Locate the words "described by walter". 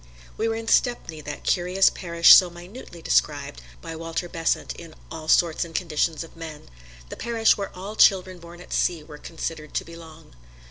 3.03-4.27